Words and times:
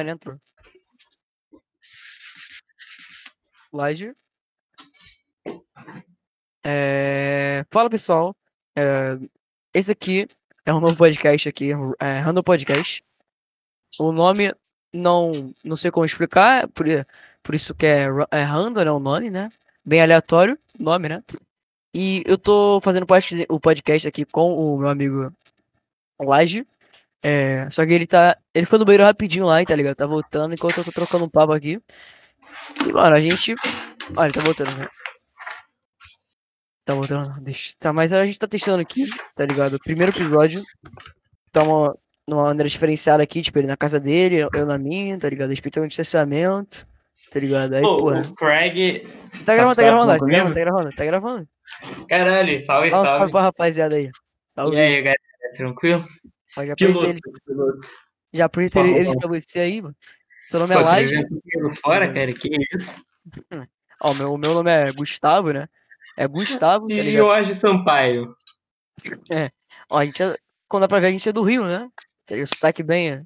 Ele 0.00 0.10
entrou. 0.10 0.36
É... 6.64 7.64
Fala 7.70 7.88
pessoal, 7.88 8.36
é... 8.76 9.16
esse 9.72 9.92
aqui 9.92 10.28
é 10.64 10.74
um 10.74 10.80
novo 10.80 10.96
podcast 10.96 11.48
aqui, 11.48 11.70
é 11.98 12.18
Random 12.18 12.42
Podcast. 12.42 13.04
O 13.98 14.12
nome 14.12 14.54
não 14.92 15.32
não 15.64 15.76
sei 15.76 15.90
como 15.90 16.04
explicar, 16.04 16.68
por, 16.68 16.86
por 17.42 17.54
isso 17.54 17.74
que 17.74 17.86
é, 17.86 18.06
é 18.30 18.42
Random, 18.42 18.84
né, 18.84 18.90
o 18.90 18.98
nome, 18.98 19.30
né? 19.30 19.50
Bem 19.84 20.02
aleatório 20.02 20.58
nome, 20.78 21.08
né? 21.08 21.22
E 21.94 22.22
eu 22.26 22.38
tô 22.38 22.80
fazendo 22.82 23.06
o 23.48 23.60
podcast 23.60 24.06
aqui 24.06 24.24
com 24.24 24.54
o 24.54 24.78
meu 24.78 24.88
amigo 24.88 25.32
Laje. 26.20 26.66
É, 27.22 27.68
só 27.70 27.84
que 27.84 27.92
ele 27.92 28.06
tá. 28.06 28.36
Ele 28.54 28.66
foi 28.66 28.78
no 28.78 28.84
banheiro 28.84 29.04
rapidinho 29.04 29.44
lá, 29.46 29.62
tá 29.64 29.74
ligado? 29.76 29.96
Tá 29.96 30.06
voltando 30.06 30.54
enquanto 30.54 30.78
eu 30.78 30.84
tô 30.84 30.92
trocando 30.92 31.24
um 31.24 31.28
papo 31.28 31.52
aqui. 31.52 31.78
E, 32.86 32.92
mano, 32.92 33.14
a 33.16 33.20
gente. 33.20 33.54
Olha, 34.16 34.26
ele 34.28 34.34
tá 34.34 34.40
voltando, 34.40 34.74
né? 34.76 34.88
Tá 36.84 36.94
voltando, 36.94 37.40
deixa. 37.40 37.74
Tá, 37.78 37.92
mas 37.92 38.12
a 38.12 38.24
gente 38.24 38.38
tá 38.38 38.48
testando 38.48 38.80
aqui, 38.80 39.06
tá 39.34 39.44
ligado? 39.44 39.78
Primeiro 39.78 40.12
episódio. 40.12 40.62
Tamo 41.52 41.96
numa 42.26 42.44
maneira 42.44 42.68
diferenciada 42.68 43.22
aqui, 43.22 43.42
tipo, 43.42 43.58
ele 43.58 43.66
na 43.66 43.76
casa 43.76 43.98
dele, 44.00 44.46
eu 44.54 44.66
na 44.66 44.78
minha, 44.78 45.18
tá 45.18 45.28
ligado? 45.28 45.50
Respeitando 45.50 45.84
o 45.84 45.88
distanciamento, 45.88 46.86
tá 47.32 47.38
ligado? 47.40 47.74
Aí, 47.74 47.82
Pô, 47.82 47.98
porra. 47.98 48.22
o 48.22 48.34
Craig. 48.34 49.06
Tá 49.44 49.54
gravando, 49.54 49.76
tá 49.76 49.82
gravando, 49.82 50.12
tá 50.12 50.18
comigo? 50.18 50.36
gravando, 50.36 50.54
tá 50.54 50.60
gravando, 50.60 50.92
tá 50.96 51.04
gravando. 51.04 51.48
Caralho, 52.08 52.60
salve, 52.60 52.90
Salve, 52.90 52.90
salve. 52.90 53.18
salve 53.18 53.32
pra 53.32 53.42
rapaziada 53.42 53.96
aí. 53.96 54.10
Salve. 54.54 54.76
E 54.76 54.80
aí, 54.80 54.94
galera, 55.02 55.18
tranquilo? 55.56 56.06
Ó, 56.56 56.64
já 56.64 56.74
Piloto, 56.74 57.06
ele, 57.06 57.20
piloto. 57.46 57.80
já 58.32 58.44
apresentei 58.46 58.82
Fala, 58.82 58.94
ele 58.96 59.04
fala. 59.06 59.18
pra 59.18 59.28
você 59.28 59.60
aí, 59.60 59.82
mano. 59.82 59.96
Seu 60.50 60.60
nome 60.60 60.74
Pô, 60.74 60.80
é 60.80 60.82
Laje. 60.84 61.16
apresenta 61.16 61.42
pelo 61.46 61.76
fora, 61.76 62.12
cara, 62.12 62.32
que 62.32 62.48
isso? 62.48 63.04
Ó, 64.02 64.14
meu, 64.14 64.32
o 64.32 64.38
meu 64.38 64.54
nome 64.54 64.70
é 64.70 64.90
Gustavo, 64.92 65.52
né? 65.52 65.68
É 66.16 66.26
Gustavo, 66.26 66.86
tá 66.86 66.94
E 66.94 67.00
ligado? 67.00 67.24
Jorge 67.26 67.54
Sampaio. 67.54 68.34
Ó, 69.90 69.98
a 69.98 70.04
gente 70.04 70.22
é, 70.22 70.36
quando 70.68 70.82
dá 70.82 70.88
pra 70.88 71.00
ver, 71.00 71.06
a 71.08 71.10
gente 71.10 71.28
é 71.28 71.32
do 71.32 71.42
Rio, 71.42 71.64
né? 71.64 71.88
Tá? 72.26 72.34
O 72.36 72.46
sotaque 72.46 72.82
bem 72.82 73.10
é, 73.10 73.22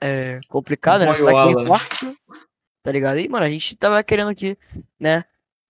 é 0.00 0.40
complicado, 0.48 1.04
né? 1.04 1.10
O 1.10 1.16
sotaque 1.16 1.54
bem 1.54 1.66
forte, 1.66 2.18
tá 2.82 2.92
ligado? 2.92 3.18
E, 3.18 3.28
mano, 3.28 3.44
a 3.44 3.50
gente 3.50 3.76
tava 3.76 4.02
querendo 4.02 4.30
aqui, 4.30 4.56
né? 4.98 5.24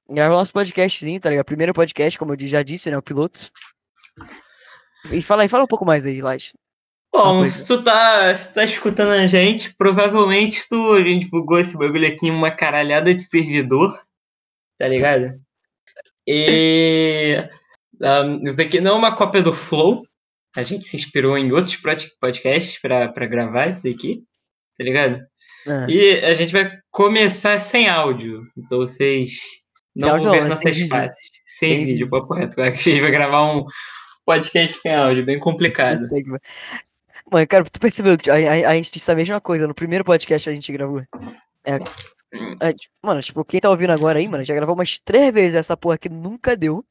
Gravar 0.08 0.34
nosso 0.34 0.52
podcastzinho, 0.52 1.20
tá 1.20 1.30
ligado? 1.30 1.46
Primeiro 1.46 1.72
podcast, 1.72 2.18
como 2.18 2.34
eu 2.34 2.48
já 2.48 2.62
disse, 2.62 2.90
né? 2.90 2.98
O 2.98 3.02
piloto. 3.02 3.50
E 5.10 5.22
fala 5.22 5.42
aí, 5.42 5.48
fala 5.48 5.64
um 5.64 5.68
pouco 5.68 5.84
mais 5.84 6.04
aí, 6.06 6.20
Laje. 6.20 6.52
Bom, 7.12 7.46
se 7.48 7.66
tu 7.66 7.82
tá, 7.82 8.34
se 8.34 8.48
tu 8.48 8.54
tá 8.54 8.64
escutando 8.64 9.12
a 9.12 9.26
gente, 9.26 9.74
provavelmente 9.76 10.66
tu, 10.68 10.92
a 10.92 11.04
gente 11.04 11.28
bugou 11.28 11.58
esse 11.58 11.76
bagulho 11.76 12.08
aqui 12.08 12.28
em 12.28 12.30
uma 12.30 12.50
caralhada 12.50 13.14
de 13.14 13.22
servidor, 13.22 14.00
tá 14.78 14.88
ligado? 14.88 15.38
E 16.26 17.36
um, 18.00 18.42
isso 18.48 18.56
daqui 18.56 18.80
não 18.80 18.92
é 18.92 18.98
uma 18.98 19.14
cópia 19.14 19.42
do 19.42 19.52
Flow, 19.52 20.06
a 20.56 20.62
gente 20.62 20.86
se 20.86 20.96
inspirou 20.96 21.36
em 21.36 21.52
outros 21.52 21.76
podcasts 22.18 22.80
pra, 22.80 23.08
pra 23.08 23.26
gravar 23.26 23.68
isso 23.68 23.82
daqui, 23.82 24.22
tá 24.78 24.84
ligado? 24.84 25.20
É. 25.66 25.86
E 25.90 26.18
a 26.24 26.34
gente 26.34 26.52
vai 26.52 26.78
começar 26.90 27.60
sem 27.60 27.88
áudio, 27.88 28.42
então 28.56 28.78
vocês 28.78 29.38
não 29.94 30.20
vão 30.20 30.30
ver? 30.30 30.40
Sem 30.40 30.48
nossas 30.48 30.88
faces. 30.88 31.30
Sem, 31.44 31.68
Sem 31.68 31.78
vídeo, 31.80 32.06
vídeo. 32.06 32.10
papo 32.10 32.34
reto. 32.34 32.60
A 32.60 32.70
gente 32.70 33.00
vai 33.00 33.10
gravar 33.10 33.54
um 33.54 33.64
podcast 34.24 34.78
sem 34.80 34.94
áudio, 34.94 35.24
bem 35.24 35.38
complicado. 35.38 36.08
Mano, 37.30 37.46
cara, 37.46 37.64
tu 37.64 37.80
percebeu 37.80 38.16
que 38.18 38.30
a, 38.30 38.34
a- 38.34 38.70
a 38.70 38.74
gente 38.74 38.90
disse 38.92 39.10
a 39.10 39.14
mesma 39.14 39.40
coisa 39.40 39.66
no 39.66 39.74
primeiro 39.74 40.04
podcast 40.04 40.44
que 40.44 40.50
a 40.50 40.54
gente 40.54 40.72
gravou? 40.72 41.02
É, 41.64 41.76
é, 42.60 42.74
mano, 43.02 43.22
tipo, 43.22 43.44
quem 43.44 43.60
tá 43.60 43.70
ouvindo 43.70 43.90
agora 43.92 44.18
aí, 44.18 44.28
mano, 44.28 44.44
já 44.44 44.54
gravou 44.54 44.74
umas 44.74 44.98
três 44.98 45.32
vezes 45.32 45.54
essa 45.54 45.76
porra 45.76 45.96
que 45.98 46.08
nunca 46.08 46.56
deu, 46.56 46.84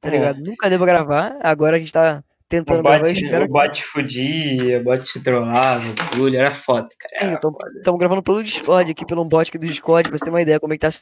tá 0.00 0.08
É. 0.08 0.12
ligado? 0.12 0.40
Nunca 0.40 0.68
deu 0.68 0.78
pra 0.78 0.86
gravar, 0.86 1.36
agora 1.42 1.76
a 1.76 1.78
gente 1.78 1.92
tá 1.92 2.22
tentando 2.48 2.80
O 2.80 2.82
gravar, 2.82 3.08
espero 3.10 3.46
o 3.46 3.48
bot 3.48 3.82
fudia, 3.82 4.78
o 4.78 4.84
bot 4.84 5.20
trollava, 5.22 5.88
o 5.88 5.94
bagulho 5.94 6.38
era 6.38 6.50
foda, 6.50 6.88
cara. 6.98 7.14
É, 7.14 7.24
Era 7.24 7.34
então. 7.34 7.56
Estamos 7.76 7.98
gravando 7.98 8.22
pelo 8.22 8.42
Discord 8.42 8.90
aqui, 8.90 9.06
pelo 9.06 9.24
bot 9.24 9.48
aqui 9.48 9.58
do 9.58 9.66
Discord, 9.66 10.08
pra 10.08 10.18
você 10.18 10.24
ter 10.24 10.30
uma 10.30 10.42
ideia 10.42 10.60
como 10.60 10.74
é 10.74 10.76
que 10.76 10.82
tá, 10.82 10.88
a 10.88 10.92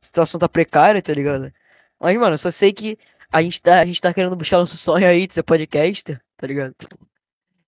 situação 0.00 0.38
tá 0.38 0.48
precária, 0.48 1.00
tá 1.00 1.12
ligado? 1.14 1.50
Mas, 1.98 2.16
mano, 2.16 2.34
eu 2.34 2.38
só 2.38 2.50
sei 2.50 2.72
que 2.72 2.98
a 3.30 3.42
gente 3.42 3.60
tá, 3.60 3.80
a 3.80 3.84
gente 3.84 4.00
tá 4.00 4.12
querendo 4.12 4.36
buscar 4.36 4.58
nosso 4.58 4.76
sonho 4.76 5.06
aí 5.06 5.26
de 5.26 5.34
ser 5.34 5.42
podcaster, 5.42 6.20
tá 6.36 6.46
ligado? 6.46 6.74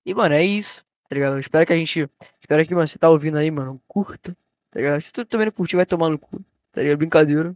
E, 0.05 0.15
mano, 0.15 0.35
é 0.35 0.45
isso, 0.45 0.85
tá 1.09 1.15
ligado? 1.15 1.35
Eu 1.35 1.41
espero 1.41 1.67
que 1.67 1.73
a 1.73 1.77
gente, 1.77 2.09
espero 2.41 2.67
que, 2.67 2.75
mano, 2.75 2.89
você 2.89 2.99
tá 2.99 3.11
ouvindo 3.11 3.37
aí, 3.39 3.51
mano, 3.51 3.81
curta, 3.87 4.37
tá 4.71 4.81
ligado? 4.81 5.01
Se 5.01 5.13
tu 5.13 5.25
também 5.25 5.47
não 5.47 5.53
curtir, 5.53 5.77
vai 5.77 5.87
tomar 5.87 6.09
no 6.09 6.19
cu, 6.19 6.43
tá 6.73 6.83
ligado? 6.83 6.99
Brincadeira, 6.99 7.55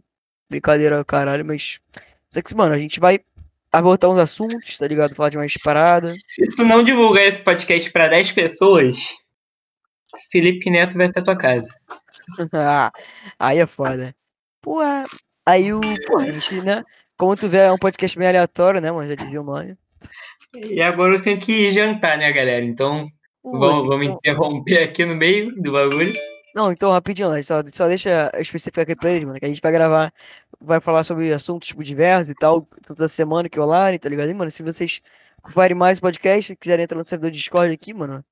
brincadeira, 0.49 1.03
caralho, 1.03 1.43
mas, 1.43 1.79
só 2.29 2.41
que, 2.41 2.55
mano, 2.55 2.73
a 2.73 2.77
gente 2.77 2.99
vai 2.99 3.19
abordar 3.71 4.09
uns 4.09 4.19
assuntos, 4.19 4.77
tá 4.77 4.87
ligado? 4.87 5.15
Falar 5.15 5.29
de 5.29 5.37
mais 5.37 5.53
parada. 5.63 6.11
Se 6.11 6.49
tu 6.55 6.63
não 6.63 6.83
divulgar 6.83 7.25
esse 7.25 7.41
podcast 7.41 7.91
pra 7.91 8.07
10 8.07 8.31
pessoas, 8.31 9.15
Felipe 10.31 10.69
Neto 10.69 10.97
vai 10.97 11.07
até 11.07 11.21
tua 11.21 11.37
casa. 11.37 11.67
Ah, 12.51 12.91
aí 13.37 13.59
é 13.59 13.67
foda. 13.67 14.15
Porra, 14.59 15.03
aí 15.45 15.71
o. 15.71 15.79
Pô, 16.07 16.17
a 16.17 16.23
gente, 16.23 16.59
né? 16.61 16.83
Como 17.17 17.35
tu 17.35 17.47
vê, 17.47 17.59
é 17.59 17.71
um 17.71 17.77
podcast 17.77 18.17
bem 18.17 18.27
aleatório, 18.27 18.81
né, 18.81 18.91
mano? 18.91 19.07
Já 19.09 19.15
dizia 19.15 19.41
o 19.41 19.43
nome. 19.43 19.77
E 20.53 20.81
agora 20.81 21.13
eu 21.15 21.21
tenho 21.21 21.39
que 21.39 21.71
jantar, 21.71 22.17
né, 22.17 22.31
galera? 22.31 22.63
Então 22.63 23.07
Pô, 23.41 23.57
vamos, 23.57 23.87
vamos 23.87 24.05
então- 24.05 24.17
interromper 24.17 24.83
aqui 24.83 25.05
no 25.05 25.15
meio 25.15 25.53
do 25.61 25.71
bagulho. 25.71 26.13
Não, 26.53 26.71
então, 26.71 26.89
rapidinho, 26.91 27.31
só, 27.43 27.61
só 27.67 27.85
deixa 27.87 28.31
eu 28.33 28.39
especificar 28.39 28.83
aqui 28.83 28.95
pra 28.95 29.11
eles, 29.11 29.25
mano, 29.25 29.37
que 29.37 29.43
a 29.43 29.47
gente 29.49 29.61
vai 29.61 29.73
gravar, 29.73 30.13
vai 30.59 30.79
falar 30.79 31.03
sobre 31.03 31.33
assuntos, 31.33 31.67
tipo, 31.67 31.83
diversos 31.83 32.29
e 32.29 32.35
tal, 32.35 32.65
toda 32.87 33.09
semana 33.09 33.49
que 33.49 33.59
rolarem, 33.59 33.99
tá 33.99 34.07
ligado? 34.07 34.29
E, 34.29 34.33
mano, 34.33 34.49
se 34.49 34.63
vocês 34.63 35.01
ocuparem 35.43 35.75
mais 35.75 35.99
podcast, 35.99 36.55
quiserem 36.55 36.83
entrar 36.85 36.97
no 36.97 37.03
servidor 37.03 37.31
Discord 37.31 37.73
aqui, 37.73 37.93
mano, 37.93 38.23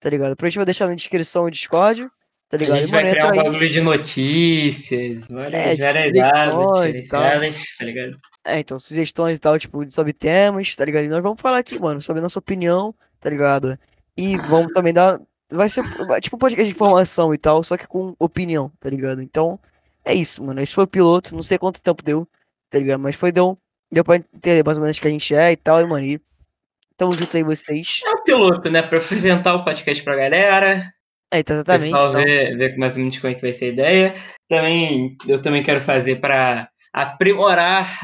tá 0.00 0.08
ligado? 0.08 0.36
Pra 0.36 0.48
gente 0.48 0.58
vai 0.58 0.64
deixar 0.64 0.86
na 0.86 0.94
descrição 0.94 1.44
o 1.44 1.50
Discord, 1.50 2.08
tá 2.52 2.56
A 2.56 2.58
ligado? 2.58 2.78
gente 2.80 2.88
E, 2.88 2.92
vai 2.92 3.10
criar 3.10 3.32
um 3.32 3.36
bagulho 3.36 3.70
de 3.70 3.80
notícias, 3.80 5.26
várias, 5.28 5.54
É, 5.54 5.64
tal. 5.64 5.74
diferenciadas, 5.76 7.76
tá 7.78 7.84
ligado? 7.84 8.16
É, 8.44 8.58
então, 8.60 8.78
sugestões 8.78 9.38
e 9.38 9.40
tal, 9.40 9.58
tipo, 9.58 9.90
sobre 9.90 10.12
temas, 10.12 10.74
tá 10.76 10.84
ligado? 10.84 11.04
E 11.04 11.08
nós 11.08 11.22
vamos 11.22 11.40
falar 11.40 11.58
aqui, 11.58 11.78
mano, 11.78 12.00
sobre 12.02 12.20
a 12.20 12.22
nossa 12.22 12.38
opinião, 12.38 12.94
tá 13.20 13.30
ligado? 13.30 13.78
E 14.16 14.36
vamos 14.36 14.72
também 14.74 14.92
dar. 14.92 15.18
Vai 15.50 15.68
ser 15.68 15.82
tipo 16.20 16.36
um 16.36 16.38
podcast 16.38 16.64
de 16.64 16.70
informação 16.70 17.32
e 17.34 17.38
tal, 17.38 17.62
só 17.62 17.76
que 17.76 17.86
com 17.86 18.14
opinião, 18.18 18.70
tá 18.80 18.88
ligado? 18.90 19.22
Então, 19.22 19.58
é 20.04 20.14
isso, 20.14 20.42
mano. 20.44 20.60
Esse 20.60 20.74
foi 20.74 20.84
o 20.84 20.88
piloto, 20.88 21.34
não 21.34 21.42
sei 21.42 21.56
quanto 21.58 21.80
tempo 21.80 22.02
deu, 22.02 22.28
tá 22.70 22.78
ligado? 22.78 23.00
Mas 23.00 23.14
foi, 23.16 23.32
deu, 23.32 23.56
deu 23.90 24.04
pra 24.04 24.16
entender 24.16 24.64
mais 24.64 24.76
ou 24.76 24.82
menos 24.82 24.98
que 24.98 25.08
a 25.08 25.10
gente 25.10 25.34
é 25.34 25.52
e 25.52 25.56
tal, 25.56 25.80
e, 25.80 25.86
mano. 25.86 26.04
E 26.04 26.20
tamo 26.96 27.12
junto 27.12 27.34
aí, 27.36 27.42
vocês. 27.42 28.00
É 28.06 28.10
o 28.10 28.22
piloto, 28.24 28.70
né? 28.70 28.82
Pra 28.82 28.98
apresentar 28.98 29.54
o 29.54 29.64
podcast 29.64 30.02
pra 30.02 30.16
galera, 30.16 30.92
É, 31.32 31.38
então, 31.38 31.56
o 31.56 31.60
exatamente. 31.60 31.92
pessoal 31.92 32.10
Então, 32.10 32.24
ver, 32.24 32.56
ver 32.58 32.76
mais 32.76 32.92
ou 32.92 32.98
menos 33.00 33.18
como 33.18 33.32
é 33.32 33.34
que 33.34 33.40
vai 33.40 33.52
ser 33.54 33.64
a 33.64 33.68
ideia. 33.68 34.14
Também, 34.48 35.16
eu 35.26 35.40
também 35.40 35.62
quero 35.62 35.80
fazer 35.80 36.16
para 36.20 36.68
aprimorar 36.92 38.00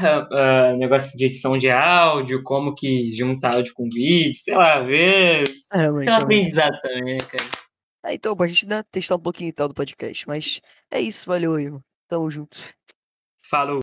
o 0.73 0.77
negócio 0.77 1.15
de 1.15 1.25
edição 1.25 1.55
de 1.55 1.69
áudio, 1.69 2.41
como 2.41 2.73
que 2.73 3.13
junta 3.15 3.51
áudio 3.53 3.71
com 3.75 3.87
vídeo, 3.93 4.33
sei 4.33 4.55
lá, 4.55 4.79
ver. 4.79 5.43
é, 5.71 5.77
um 5.77 5.93
realmente. 5.93 6.09
aprendizado 6.09 6.81
também, 6.81 7.13
né, 7.13 7.19
cara? 7.19 7.49
É, 8.05 8.13
então, 8.15 8.35
pra 8.35 8.47
gente 8.47 8.65
né, 8.65 8.83
testar 8.91 9.15
um 9.15 9.19
pouquinho 9.19 9.49
e 9.49 9.53
tal 9.53 9.67
do 9.67 9.75
podcast. 9.75 10.27
Mas 10.27 10.59
é 10.89 10.99
isso, 10.99 11.27
valeu 11.27 11.51
mano. 11.51 11.83
Tamo 12.07 12.31
junto. 12.31 12.57
Falou. 13.47 13.77